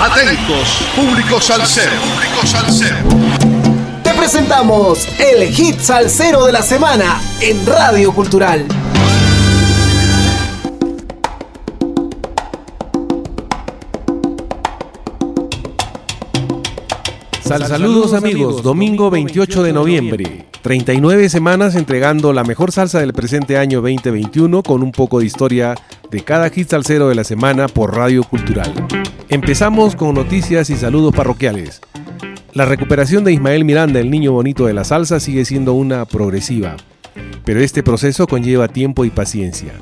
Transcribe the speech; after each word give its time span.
Atentos, 0.00 0.78
público 0.94 1.40
salsero. 1.40 1.90
Público. 2.00 2.94
Te 4.04 4.14
presentamos 4.14 5.08
el 5.18 5.48
hit 5.48 5.80
salsero 5.80 6.44
de 6.44 6.52
la 6.52 6.62
semana 6.62 7.20
en 7.40 7.66
Radio 7.66 8.12
Cultural. 8.12 8.64
Sal 17.48 17.64
saludos 17.66 18.12
amigos, 18.12 18.62
domingo 18.62 19.10
28 19.10 19.62
de 19.62 19.72
noviembre. 19.72 20.44
39 20.60 21.30
semanas 21.30 21.76
entregando 21.76 22.34
la 22.34 22.44
mejor 22.44 22.72
salsa 22.72 23.00
del 23.00 23.14
presente 23.14 23.56
año 23.56 23.80
2021 23.80 24.62
con 24.62 24.82
un 24.82 24.92
poco 24.92 25.18
de 25.18 25.24
historia 25.24 25.74
de 26.10 26.20
cada 26.20 26.50
hit 26.50 26.68
salsero 26.68 27.08
de 27.08 27.14
la 27.14 27.24
semana 27.24 27.66
por 27.66 27.96
Radio 27.96 28.22
Cultural. 28.24 28.70
Empezamos 29.30 29.96
con 29.96 30.14
noticias 30.14 30.68
y 30.68 30.76
saludos 30.76 31.14
parroquiales. 31.14 31.80
La 32.52 32.66
recuperación 32.66 33.24
de 33.24 33.32
Ismael 33.32 33.64
Miranda, 33.64 33.98
el 33.98 34.10
niño 34.10 34.32
bonito 34.32 34.66
de 34.66 34.74
la 34.74 34.84
salsa, 34.84 35.18
sigue 35.18 35.46
siendo 35.46 35.72
una 35.72 36.04
progresiva, 36.04 36.76
pero 37.46 37.60
este 37.60 37.82
proceso 37.82 38.26
conlleva 38.26 38.68
tiempo 38.68 39.06
y 39.06 39.10
paciencia. 39.10 39.72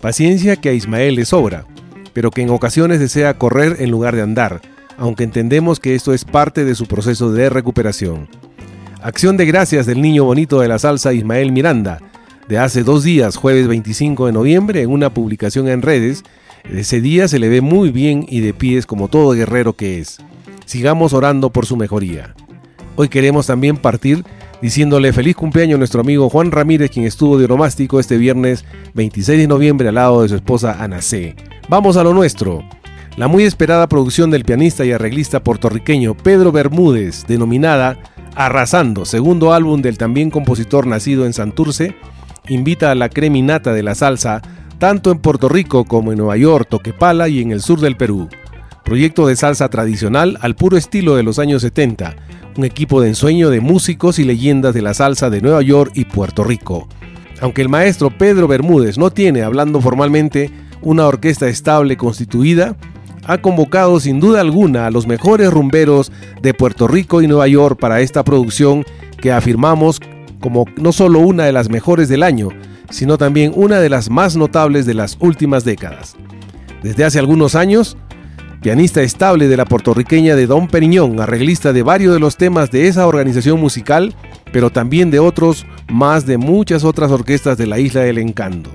Paciencia 0.00 0.54
que 0.54 0.68
a 0.68 0.74
Ismael 0.74 1.16
le 1.16 1.24
sobra, 1.24 1.66
pero 2.12 2.30
que 2.30 2.42
en 2.42 2.50
ocasiones 2.50 3.00
desea 3.00 3.36
correr 3.36 3.78
en 3.80 3.90
lugar 3.90 4.14
de 4.14 4.22
andar 4.22 4.75
aunque 4.98 5.24
entendemos 5.24 5.80
que 5.80 5.94
esto 5.94 6.12
es 6.12 6.24
parte 6.24 6.64
de 6.64 6.74
su 6.74 6.86
proceso 6.86 7.32
de 7.32 7.50
recuperación. 7.50 8.28
Acción 9.02 9.36
de 9.36 9.46
gracias 9.46 9.86
del 9.86 10.00
niño 10.00 10.24
bonito 10.24 10.60
de 10.60 10.68
la 10.68 10.78
salsa 10.78 11.12
Ismael 11.12 11.52
Miranda, 11.52 12.00
de 12.48 12.58
hace 12.58 12.82
dos 12.82 13.04
días, 13.04 13.36
jueves 13.36 13.68
25 13.68 14.26
de 14.26 14.32
noviembre, 14.32 14.82
en 14.82 14.90
una 14.90 15.10
publicación 15.10 15.68
en 15.68 15.82
redes. 15.82 16.22
Ese 16.70 17.00
día 17.00 17.28
se 17.28 17.38
le 17.38 17.48
ve 17.48 17.60
muy 17.60 17.90
bien 17.90 18.24
y 18.28 18.40
de 18.40 18.54
pies 18.54 18.86
como 18.86 19.08
todo 19.08 19.32
guerrero 19.32 19.74
que 19.74 19.98
es. 19.98 20.18
Sigamos 20.64 21.12
orando 21.12 21.50
por 21.50 21.66
su 21.66 21.76
mejoría. 21.76 22.34
Hoy 22.96 23.08
queremos 23.08 23.46
también 23.46 23.76
partir 23.76 24.24
diciéndole 24.62 25.12
feliz 25.12 25.36
cumpleaños 25.36 25.76
a 25.76 25.78
nuestro 25.78 26.00
amigo 26.00 26.30
Juan 26.30 26.50
Ramírez, 26.50 26.90
quien 26.90 27.04
estuvo 27.04 27.38
de 27.38 27.44
oromástico 27.44 28.00
este 28.00 28.16
viernes 28.16 28.64
26 28.94 29.38
de 29.40 29.46
noviembre 29.46 29.88
al 29.88 29.96
lado 29.96 30.22
de 30.22 30.28
su 30.28 30.36
esposa 30.36 30.82
Ana 30.82 31.02
C. 31.02 31.36
Vamos 31.68 31.96
a 31.96 32.04
lo 32.04 32.14
nuestro. 32.14 32.64
La 33.16 33.28
muy 33.28 33.44
esperada 33.44 33.88
producción 33.88 34.30
del 34.30 34.44
pianista 34.44 34.84
y 34.84 34.92
arreglista 34.92 35.42
puertorriqueño 35.42 36.14
Pedro 36.14 36.52
Bermúdez, 36.52 37.24
denominada 37.26 37.98
Arrasando, 38.34 39.06
segundo 39.06 39.54
álbum 39.54 39.80
del 39.80 39.96
también 39.96 40.30
compositor 40.30 40.86
nacido 40.86 41.24
en 41.24 41.32
Santurce, 41.32 41.96
invita 42.48 42.90
a 42.90 42.94
la 42.94 43.08
creminata 43.08 43.72
de 43.72 43.82
la 43.82 43.94
salsa 43.94 44.42
tanto 44.78 45.10
en 45.10 45.18
Puerto 45.20 45.48
Rico 45.48 45.86
como 45.86 46.12
en 46.12 46.18
Nueva 46.18 46.36
York, 46.36 46.68
Toquepala 46.68 47.30
y 47.30 47.40
en 47.40 47.52
el 47.52 47.62
sur 47.62 47.80
del 47.80 47.96
Perú. 47.96 48.28
Proyecto 48.84 49.26
de 49.26 49.34
salsa 49.34 49.70
tradicional 49.70 50.36
al 50.42 50.54
puro 50.54 50.76
estilo 50.76 51.16
de 51.16 51.22
los 51.22 51.38
años 51.38 51.62
70, 51.62 52.16
un 52.58 52.66
equipo 52.66 53.00
de 53.00 53.08
ensueño 53.08 53.48
de 53.48 53.62
músicos 53.62 54.18
y 54.18 54.24
leyendas 54.24 54.74
de 54.74 54.82
la 54.82 54.92
salsa 54.92 55.30
de 55.30 55.40
Nueva 55.40 55.62
York 55.62 55.92
y 55.94 56.04
Puerto 56.04 56.44
Rico. 56.44 56.86
Aunque 57.40 57.62
el 57.62 57.70
maestro 57.70 58.10
Pedro 58.10 58.46
Bermúdez 58.46 58.98
no 58.98 59.10
tiene, 59.10 59.42
hablando 59.42 59.80
formalmente, 59.80 60.50
una 60.82 61.06
orquesta 61.06 61.48
estable 61.48 61.96
constituida, 61.96 62.76
ha 63.26 63.38
convocado 63.38 63.98
sin 64.00 64.20
duda 64.20 64.40
alguna 64.40 64.86
a 64.86 64.90
los 64.90 65.06
mejores 65.06 65.50
rumberos 65.50 66.12
de 66.40 66.54
Puerto 66.54 66.86
Rico 66.86 67.22
y 67.22 67.26
Nueva 67.26 67.48
York 67.48 67.78
para 67.78 68.00
esta 68.00 68.24
producción 68.24 68.84
que 69.20 69.32
afirmamos 69.32 70.00
como 70.40 70.64
no 70.76 70.92
solo 70.92 71.18
una 71.20 71.44
de 71.44 71.52
las 71.52 71.68
mejores 71.68 72.08
del 72.08 72.22
año, 72.22 72.50
sino 72.90 73.18
también 73.18 73.52
una 73.54 73.80
de 73.80 73.88
las 73.88 74.10
más 74.10 74.36
notables 74.36 74.86
de 74.86 74.94
las 74.94 75.16
últimas 75.20 75.64
décadas. 75.64 76.14
Desde 76.82 77.04
hace 77.04 77.18
algunos 77.18 77.54
años, 77.56 77.96
pianista 78.62 79.02
estable 79.02 79.48
de 79.48 79.56
la 79.56 79.64
puertorriqueña 79.64 80.36
de 80.36 80.46
Don 80.46 80.68
Periñón, 80.68 81.20
arreglista 81.20 81.72
de 81.72 81.82
varios 81.82 82.14
de 82.14 82.20
los 82.20 82.36
temas 82.36 82.70
de 82.70 82.86
esa 82.86 83.06
organización 83.06 83.60
musical, 83.60 84.14
pero 84.52 84.70
también 84.70 85.10
de 85.10 85.18
otros 85.18 85.66
más 85.88 86.26
de 86.26 86.38
muchas 86.38 86.84
otras 86.84 87.10
orquestas 87.10 87.58
de 87.58 87.66
la 87.66 87.80
Isla 87.80 88.02
del 88.02 88.18
Encanto. 88.18 88.70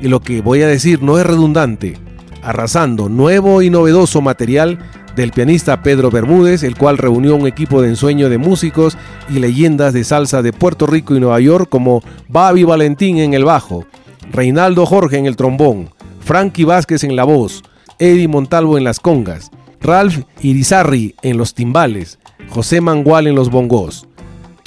Y 0.00 0.08
lo 0.08 0.20
que 0.20 0.40
voy 0.40 0.62
a 0.62 0.68
decir 0.68 1.02
no 1.02 1.18
es 1.18 1.26
redundante, 1.26 1.96
arrasando 2.42 3.08
nuevo 3.08 3.62
y 3.62 3.70
novedoso 3.70 4.20
material 4.20 4.78
del 5.16 5.32
pianista 5.32 5.82
Pedro 5.82 6.10
Bermúdez, 6.10 6.62
el 6.62 6.76
cual 6.76 6.98
reunió 6.98 7.34
un 7.34 7.46
equipo 7.46 7.82
de 7.82 7.88
ensueño 7.88 8.28
de 8.28 8.38
músicos 8.38 8.96
y 9.28 9.40
leyendas 9.40 9.92
de 9.92 10.04
salsa 10.04 10.42
de 10.42 10.52
Puerto 10.52 10.86
Rico 10.86 11.14
y 11.14 11.20
Nueva 11.20 11.40
York 11.40 11.68
como 11.68 12.02
Babi 12.28 12.64
Valentín 12.64 13.18
en 13.18 13.34
el 13.34 13.44
bajo, 13.44 13.84
Reinaldo 14.30 14.86
Jorge 14.86 15.18
en 15.18 15.26
el 15.26 15.36
trombón, 15.36 15.90
Frankie 16.20 16.64
Vázquez 16.64 17.04
en 17.04 17.16
la 17.16 17.24
voz, 17.24 17.62
Eddie 17.98 18.28
Montalvo 18.28 18.78
en 18.78 18.84
las 18.84 19.00
congas, 19.00 19.50
Ralph 19.80 20.24
Irizarri 20.40 21.14
en 21.22 21.36
los 21.36 21.54
timbales, 21.54 22.18
José 22.48 22.80
Mangual 22.80 23.26
en 23.26 23.34
los 23.34 23.50
bongos. 23.50 24.07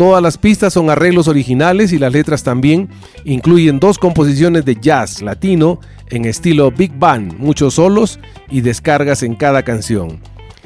Todas 0.01 0.23
las 0.23 0.39
pistas 0.39 0.73
son 0.73 0.89
arreglos 0.89 1.27
originales 1.27 1.93
y 1.93 1.99
las 1.99 2.11
letras 2.11 2.41
también 2.41 2.89
incluyen 3.23 3.79
dos 3.79 3.99
composiciones 3.99 4.65
de 4.65 4.73
jazz 4.73 5.21
latino 5.21 5.79
en 6.09 6.25
estilo 6.25 6.71
Big 6.71 6.91
Band, 6.97 7.37
muchos 7.37 7.75
solos 7.75 8.19
y 8.49 8.61
descargas 8.61 9.21
en 9.21 9.35
cada 9.35 9.61
canción. 9.61 10.19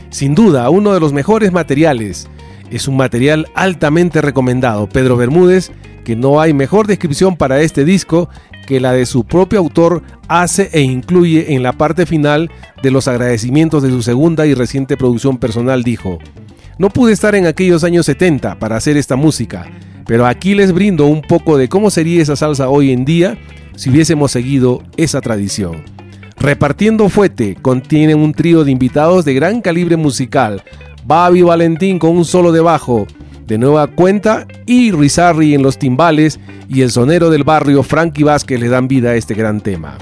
Sin 0.10 0.36
duda, 0.36 0.70
uno 0.70 0.94
de 0.94 1.02
los 1.02 1.12
mejores 1.12 1.52
materiales. 1.52 2.30
Es 2.72 2.88
un 2.88 2.96
material 2.96 3.48
altamente 3.56 4.22
recomendado. 4.22 4.88
Pedro 4.88 5.18
Bermúdez, 5.18 5.70
que 6.06 6.16
no 6.16 6.40
hay 6.40 6.54
mejor 6.54 6.88
descripción 6.88 7.36
para 7.36 7.60
este 7.60 7.84
disco 7.84 8.30
que 8.66 8.80
la 8.80 8.94
de 8.94 9.06
su 9.06 9.26
propio 9.26 9.60
autor 9.60 10.02
hace 10.30 10.70
e 10.72 10.80
incluye 10.80 11.56
en 11.56 11.62
la 11.62 11.74
parte 11.74 12.06
final 12.06 12.50
de 12.82 12.90
los 12.90 13.10
agradecimientos 13.10 13.84
de 13.84 13.90
su 13.90 14.02
segunda 14.02 14.46
y 14.46 14.54
reciente 14.54 14.96
producción 14.96 15.40
personal, 15.40 15.84
dijo. 15.84 16.20
No 16.78 16.90
pude 16.90 17.14
estar 17.14 17.36
en 17.36 17.46
aquellos 17.46 17.86
años 17.86 18.06
70 18.06 18.60
para 18.60 18.76
hacer 18.76 18.98
esta 18.98 19.16
música, 19.16 19.66
pero 20.06 20.26
aquí 20.26 20.56
les 20.56 20.74
brindo 20.74 21.06
un 21.06 21.22
poco 21.22 21.58
de 21.58 21.70
cómo 21.70 21.90
sería 21.90 22.22
esa 22.22 22.36
salsa 22.36 22.68
hoy 22.68 22.92
en 22.92 23.06
día 23.06 23.38
si 23.76 23.90
hubiésemos 23.90 24.32
seguido 24.32 24.84
esa 24.98 25.22
tradición. 25.22 25.84
Repartiendo 26.38 27.08
Fuete 27.08 27.56
contiene 27.62 28.14
un 28.14 28.34
trío 28.34 28.66
de 28.66 28.72
invitados 28.72 29.24
de 29.24 29.34
gran 29.34 29.62
calibre 29.62 29.96
musical, 29.96 30.64
Babi 31.06 31.44
Valentín 31.44 31.98
con 31.98 32.18
un 32.18 32.26
solo 32.26 32.52
de 32.52 32.60
bajo, 32.60 33.08
de 33.48 33.58
nueva 33.58 33.88
cuenta, 33.88 34.46
y 34.66 34.92
Rizarri 34.92 35.54
en 35.54 35.64
los 35.64 35.80
timbales 35.80 36.42
y 36.68 36.82
el 36.82 36.92
sonero 36.92 37.30
del 37.30 37.46
barrio 37.46 37.84
Frankie 37.84 38.24
Vázquez 38.24 38.60
le 38.60 38.68
dan 38.68 38.90
vida 38.90 39.12
a 39.12 39.16
este 39.16 39.34
gran 39.34 39.62
tema. 39.62 39.98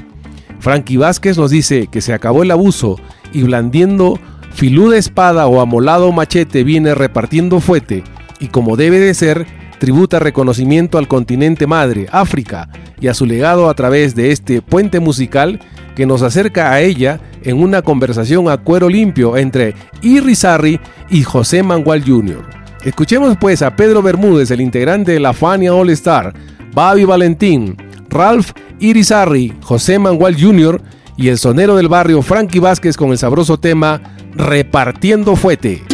Frankie 0.59 0.97
Vázquez 0.97 1.38
nos 1.38 1.51
dice 1.51 1.88
que 1.91 2.01
se 2.01 2.13
acabó 2.13 2.41
el 2.41 2.50
abuso 2.50 2.97
y 3.31 3.44
blandiendo 3.44 4.19
Filuda 4.53 4.97
espada 4.97 5.47
o 5.47 5.61
amolado 5.61 6.11
machete 6.11 6.63
viene 6.63 6.95
repartiendo 6.95 7.59
fuete 7.59 8.03
y 8.39 8.47
como 8.47 8.75
debe 8.75 8.99
de 8.99 9.13
ser, 9.13 9.45
tributa 9.79 10.19
reconocimiento 10.19 10.97
al 10.97 11.07
continente 11.07 11.67
madre, 11.67 12.07
África, 12.11 12.69
y 12.99 13.07
a 13.07 13.13
su 13.13 13.25
legado 13.25 13.69
a 13.69 13.73
través 13.73 14.15
de 14.15 14.31
este 14.31 14.61
puente 14.61 14.99
musical 14.99 15.59
que 15.95 16.05
nos 16.05 16.21
acerca 16.21 16.71
a 16.71 16.81
ella 16.81 17.19
en 17.43 17.61
una 17.61 17.81
conversación 17.81 18.49
a 18.49 18.57
cuero 18.57 18.89
limpio 18.89 19.37
entre 19.37 19.75
Irizarry 20.01 20.79
y 21.09 21.23
José 21.23 21.63
Mangual 21.63 22.03
Jr. 22.05 22.45
Escuchemos 22.83 23.37
pues 23.39 23.61
a 23.61 23.75
Pedro 23.75 24.01
Bermúdez, 24.01 24.51
el 24.51 24.61
integrante 24.61 25.13
de 25.13 25.19
la 25.19 25.33
Fania 25.33 25.73
All 25.73 25.89
Star, 25.91 26.33
Babi 26.73 27.05
Valentín, 27.05 27.77
Ralph 28.09 28.51
Irizarry, 28.79 29.53
José 29.61 29.99
Mangual 29.99 30.35
Jr. 30.39 30.81
y 31.18 31.29
el 31.29 31.38
sonero 31.38 31.75
del 31.75 31.88
barrio 31.88 32.22
Frankie 32.22 32.59
Vázquez 32.59 32.97
con 32.97 33.12
el 33.12 33.18
sabroso 33.18 33.59
tema 33.59 34.01
Repartiendo 34.35 35.35
Fuete. 35.35 35.92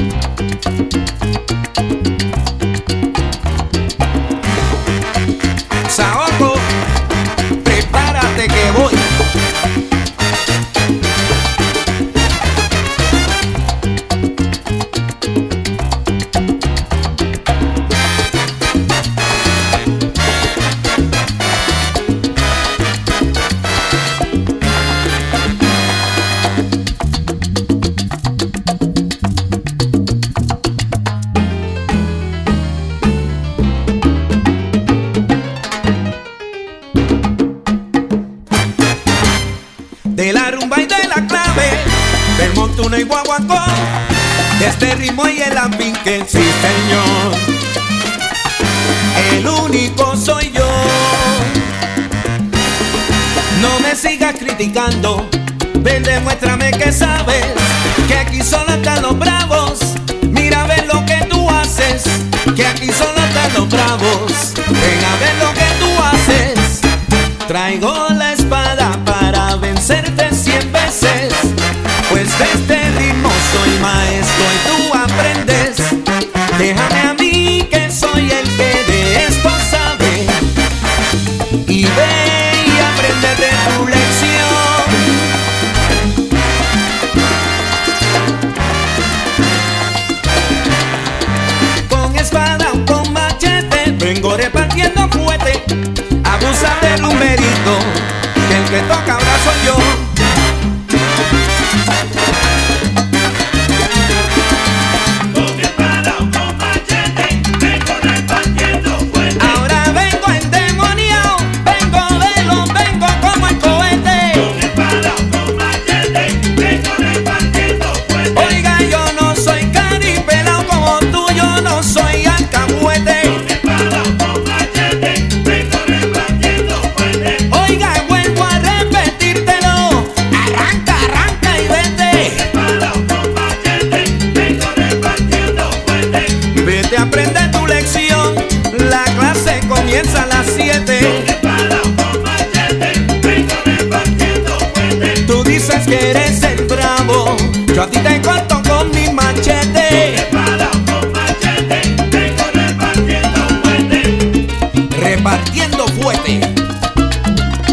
Sí 46.29 46.43
señor, 46.61 47.31
el 49.31 49.47
único 49.47 50.15
soy 50.15 50.51
yo. 50.51 50.69
No 53.61 53.79
me 53.79 53.95
sigas 53.95 54.35
criticando, 54.37 55.27
Ven, 55.79 56.03
demuéstrame 56.03 56.71
que 56.71 56.91
sabes 56.91 57.45
que 58.07 58.15
aquí 58.15 58.43
solo 58.43 58.73
están 58.73 59.01
los 59.01 59.17
bravos. 59.17 59.79
Mira, 60.29 60.65
ve 60.65 60.85
lo 60.91 61.03
que 61.05 61.25
tú 61.29 61.49
haces, 61.49 62.03
que 62.55 62.65
aquí 62.65 62.91
solo 62.91 63.17
están 63.27 63.53
los 63.55 63.69
bravos. 63.69 64.48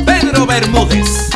Pedro 0.05 0.47
Bermúdez. 0.47 1.36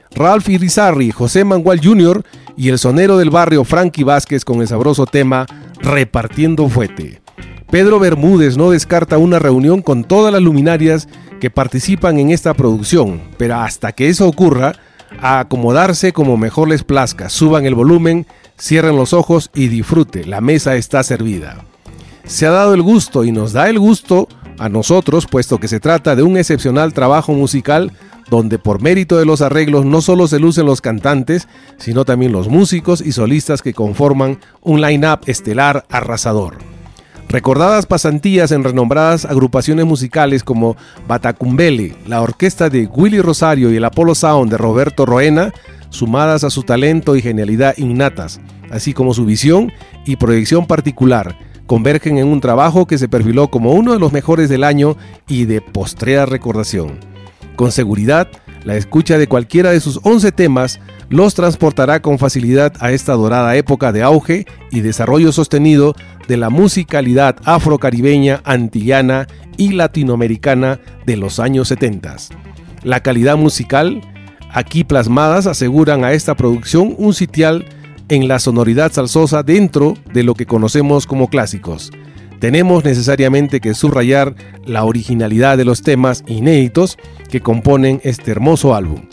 Ralph 0.13 0.49
Irizarry, 0.49 1.11
José 1.11 1.43
Mangual 1.43 1.79
Jr. 1.83 2.23
y 2.57 2.69
el 2.69 2.79
sonero 2.79 3.17
del 3.17 3.29
barrio 3.29 3.63
Frankie 3.63 4.03
Vázquez 4.03 4.45
con 4.45 4.61
el 4.61 4.67
sabroso 4.67 5.05
tema 5.05 5.45
Repartiendo 5.79 6.67
Fuete. 6.69 7.21
Pedro 7.69 7.99
Bermúdez 7.99 8.57
no 8.57 8.71
descarta 8.71 9.17
una 9.17 9.39
reunión 9.39 9.81
con 9.81 10.03
todas 10.03 10.33
las 10.33 10.41
luminarias 10.41 11.07
que 11.39 11.49
participan 11.49 12.19
en 12.19 12.29
esta 12.29 12.53
producción, 12.53 13.21
pero 13.37 13.55
hasta 13.55 13.93
que 13.93 14.09
eso 14.09 14.27
ocurra, 14.27 14.73
acomodarse 15.21 16.11
como 16.11 16.35
mejor 16.35 16.67
les 16.67 16.83
plazca, 16.83 17.29
suban 17.29 17.65
el 17.65 17.75
volumen, 17.75 18.27
cierren 18.59 18.97
los 18.97 19.13
ojos 19.13 19.49
y 19.55 19.69
disfrute, 19.69 20.25
la 20.25 20.41
mesa 20.41 20.75
está 20.75 21.01
servida. 21.03 21.65
Se 22.25 22.45
ha 22.45 22.51
dado 22.51 22.73
el 22.73 22.81
gusto 22.81 23.23
y 23.23 23.31
nos 23.31 23.53
da 23.53 23.69
el 23.69 23.79
gusto 23.79 24.27
a 24.59 24.69
nosotros, 24.69 25.25
puesto 25.25 25.57
que 25.57 25.69
se 25.69 25.79
trata 25.79 26.15
de 26.15 26.23
un 26.23 26.37
excepcional 26.37 26.93
trabajo 26.93 27.31
musical 27.33 27.93
donde 28.31 28.59
por 28.59 28.81
mérito 28.81 29.17
de 29.17 29.25
los 29.25 29.41
arreglos 29.41 29.85
no 29.85 30.01
solo 30.01 30.25
se 30.25 30.39
lucen 30.39 30.65
los 30.65 30.79
cantantes, 30.79 31.49
sino 31.77 32.05
también 32.05 32.31
los 32.31 32.47
músicos 32.47 33.01
y 33.01 33.11
solistas 33.11 33.61
que 33.61 33.73
conforman 33.73 34.39
un 34.61 34.79
line-up 34.79 35.19
estelar 35.25 35.85
arrasador. 35.89 36.57
Recordadas 37.27 37.85
pasantías 37.85 38.53
en 38.53 38.63
renombradas 38.63 39.25
agrupaciones 39.25 39.85
musicales 39.85 40.45
como 40.45 40.77
Batacumbele, 41.09 41.93
la 42.07 42.21
orquesta 42.21 42.69
de 42.69 42.87
Willy 42.87 43.19
Rosario 43.19 43.69
y 43.69 43.75
el 43.75 43.83
Apollo 43.83 44.15
Sound 44.15 44.49
de 44.49 44.57
Roberto 44.57 45.05
Roena, 45.05 45.51
sumadas 45.89 46.45
a 46.45 46.49
su 46.49 46.63
talento 46.63 47.17
y 47.17 47.21
genialidad 47.21 47.77
innatas, 47.77 48.39
así 48.71 48.93
como 48.93 49.13
su 49.13 49.25
visión 49.25 49.73
y 50.05 50.15
proyección 50.15 50.67
particular, 50.67 51.37
convergen 51.67 52.17
en 52.17 52.27
un 52.29 52.39
trabajo 52.39 52.87
que 52.87 52.97
se 52.97 53.09
perfiló 53.09 53.49
como 53.49 53.73
uno 53.73 53.91
de 53.91 53.99
los 53.99 54.13
mejores 54.13 54.47
del 54.47 54.63
año 54.63 54.95
y 55.27 55.43
de 55.43 55.59
postrera 55.59 56.25
recordación. 56.25 57.10
Con 57.55 57.71
seguridad, 57.71 58.27
la 58.63 58.75
escucha 58.75 59.17
de 59.17 59.27
cualquiera 59.27 59.71
de 59.71 59.79
sus 59.79 59.99
11 60.03 60.31
temas 60.31 60.79
los 61.09 61.33
transportará 61.33 62.01
con 62.01 62.19
facilidad 62.19 62.73
a 62.79 62.91
esta 62.91 63.13
dorada 63.13 63.55
época 63.55 63.91
de 63.91 64.03
auge 64.03 64.45
y 64.71 64.81
desarrollo 64.81 65.31
sostenido 65.31 65.93
de 66.27 66.37
la 66.37 66.49
musicalidad 66.49 67.35
afrocaribeña, 67.43 68.41
antillana 68.45 69.27
y 69.57 69.73
latinoamericana 69.73 70.79
de 71.05 71.17
los 71.17 71.39
años 71.39 71.67
70. 71.67 72.15
La 72.83 73.01
calidad 73.01 73.35
musical 73.35 74.01
aquí 74.51 74.83
plasmadas 74.83 75.47
aseguran 75.47 76.03
a 76.03 76.13
esta 76.13 76.35
producción 76.35 76.95
un 76.97 77.13
sitial 77.13 77.65
en 78.09 78.27
la 78.27 78.39
sonoridad 78.39 78.91
salsosa 78.91 79.43
dentro 79.43 79.95
de 80.13 80.23
lo 80.23 80.33
que 80.33 80.45
conocemos 80.45 81.05
como 81.05 81.29
clásicos. 81.29 81.91
Tenemos 82.41 82.83
necesariamente 82.83 83.59
que 83.59 83.75
subrayar 83.75 84.33
la 84.65 84.83
originalidad 84.83 85.59
de 85.59 85.63
los 85.63 85.83
temas 85.83 86.23
inéditos 86.25 86.97
que 87.29 87.39
componen 87.39 88.01
este 88.03 88.31
hermoso 88.31 88.73
álbum. 88.73 89.03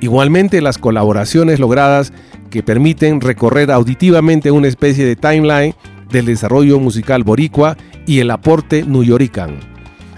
Igualmente 0.00 0.62
las 0.62 0.78
colaboraciones 0.78 1.60
logradas 1.60 2.14
que 2.50 2.62
permiten 2.62 3.20
recorrer 3.20 3.70
auditivamente 3.70 4.50
una 4.50 4.68
especie 4.68 5.04
de 5.04 5.16
timeline 5.16 5.74
del 6.10 6.24
desarrollo 6.24 6.80
musical 6.80 7.24
boricua 7.24 7.76
y 8.06 8.20
el 8.20 8.30
aporte 8.30 8.84
nuyorican. 8.84 9.60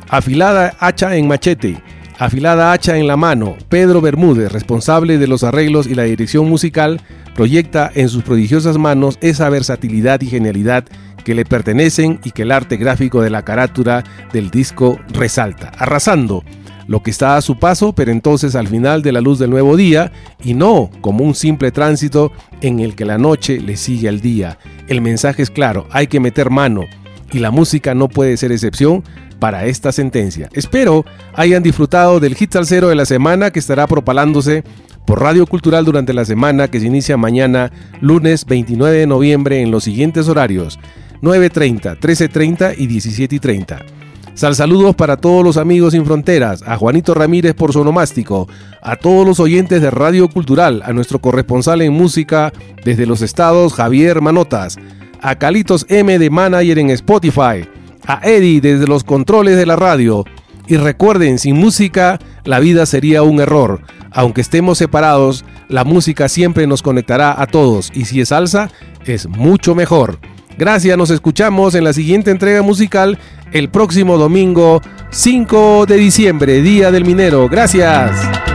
Afilada 0.08 0.76
hacha 0.78 1.16
en 1.16 1.26
machete, 1.26 1.82
afilada 2.20 2.70
hacha 2.70 2.96
en 2.98 3.08
la 3.08 3.16
mano, 3.16 3.56
Pedro 3.68 4.00
Bermúdez, 4.00 4.52
responsable 4.52 5.18
de 5.18 5.26
los 5.26 5.42
arreglos 5.42 5.88
y 5.88 5.96
la 5.96 6.04
dirección 6.04 6.48
musical, 6.48 7.00
proyecta 7.34 7.90
en 7.94 8.08
sus 8.08 8.22
prodigiosas 8.22 8.78
manos 8.78 9.18
esa 9.22 9.48
versatilidad 9.48 10.20
y 10.20 10.26
genialidad 10.26 10.84
que 11.24 11.34
le 11.34 11.44
pertenecen 11.44 12.20
y 12.24 12.30
que 12.30 12.42
el 12.42 12.52
arte 12.52 12.76
gráfico 12.76 13.22
de 13.22 13.30
la 13.30 13.42
carátula 13.42 14.04
del 14.32 14.50
disco 14.50 14.98
resalta, 15.12 15.72
arrasando 15.78 16.44
lo 16.86 17.02
que 17.02 17.12
está 17.12 17.36
a 17.36 17.42
su 17.42 17.56
paso, 17.58 17.92
pero 17.92 18.10
entonces 18.10 18.56
al 18.56 18.66
final 18.66 19.02
de 19.02 19.12
la 19.12 19.20
luz 19.20 19.38
del 19.38 19.50
nuevo 19.50 19.76
día, 19.76 20.10
y 20.42 20.54
no 20.54 20.90
como 21.00 21.24
un 21.24 21.36
simple 21.36 21.70
tránsito 21.70 22.32
en 22.62 22.80
el 22.80 22.96
que 22.96 23.04
la 23.04 23.16
noche 23.16 23.60
le 23.60 23.76
sigue 23.76 24.08
al 24.08 24.20
día. 24.20 24.58
El 24.88 25.00
mensaje 25.00 25.42
es 25.42 25.50
claro, 25.50 25.86
hay 25.92 26.08
que 26.08 26.18
meter 26.18 26.50
mano, 26.50 26.86
y 27.32 27.38
la 27.38 27.52
música 27.52 27.94
no 27.94 28.08
puede 28.08 28.36
ser 28.36 28.50
excepción 28.50 29.04
para 29.38 29.66
esta 29.66 29.92
sentencia. 29.92 30.48
Espero 30.52 31.04
hayan 31.34 31.62
disfrutado 31.62 32.20
del 32.20 32.34
hit 32.34 32.56
cero 32.64 32.88
de 32.88 32.94
la 32.94 33.06
semana 33.06 33.50
que 33.50 33.60
estará 33.60 33.86
propalándose 33.86 34.64
por 35.06 35.20
Radio 35.20 35.46
Cultural 35.46 35.84
durante 35.84 36.12
la 36.12 36.24
semana 36.24 36.68
que 36.68 36.78
se 36.78 36.86
inicia 36.86 37.16
mañana, 37.16 37.72
lunes 38.00 38.44
29 38.44 38.98
de 38.98 39.06
noviembre, 39.06 39.62
en 39.62 39.70
los 39.70 39.84
siguientes 39.84 40.28
horarios: 40.28 40.78
9.30, 41.22 41.98
13.30 41.98 42.74
y 42.78 42.88
17.30. 42.88 44.00
Sal 44.34 44.54
saludos 44.54 44.94
para 44.94 45.16
todos 45.16 45.44
los 45.44 45.56
amigos 45.56 45.92
sin 45.92 46.06
fronteras, 46.06 46.62
a 46.66 46.76
Juanito 46.76 47.12
Ramírez 47.12 47.54
por 47.54 47.72
su 47.72 47.80
onomástico, 47.80 48.48
a 48.80 48.96
todos 48.96 49.26
los 49.26 49.38
oyentes 49.38 49.82
de 49.82 49.90
Radio 49.90 50.28
Cultural, 50.28 50.82
a 50.84 50.92
nuestro 50.92 51.18
corresponsal 51.18 51.82
en 51.82 51.92
música 51.92 52.52
desde 52.84 53.06
los 53.06 53.20
estados 53.20 53.74
Javier 53.74 54.22
Manotas, 54.22 54.78
a 55.20 55.36
Calitos 55.36 55.84
M 55.88 56.18
de 56.18 56.30
Manager 56.30 56.78
en 56.78 56.90
Spotify, 56.90 57.68
a 58.06 58.20
Eddie 58.22 58.60
desde 58.60 58.86
los 58.86 59.04
controles 59.04 59.56
de 59.56 59.66
la 59.66 59.76
radio. 59.76 60.24
Y 60.66 60.76
recuerden, 60.76 61.38
sin 61.38 61.56
música 61.56 62.18
la 62.44 62.60
vida 62.60 62.86
sería 62.86 63.22
un 63.22 63.40
error. 63.40 63.82
Aunque 64.12 64.40
estemos 64.40 64.78
separados, 64.78 65.44
la 65.68 65.84
música 65.84 66.28
siempre 66.28 66.66
nos 66.66 66.82
conectará 66.82 67.40
a 67.40 67.46
todos 67.46 67.90
y 67.92 68.06
si 68.06 68.20
es 68.20 68.28
salsa, 68.28 68.70
es 69.04 69.28
mucho 69.28 69.74
mejor. 69.74 70.18
Gracias, 70.60 70.94
nos 70.98 71.08
escuchamos 71.08 71.74
en 71.74 71.84
la 71.84 71.94
siguiente 71.94 72.30
entrega 72.30 72.60
musical 72.60 73.18
el 73.50 73.70
próximo 73.70 74.18
domingo 74.18 74.82
5 75.08 75.86
de 75.86 75.96
diciembre, 75.96 76.60
Día 76.60 76.90
del 76.90 77.06
Minero. 77.06 77.48
Gracias. 77.48 78.49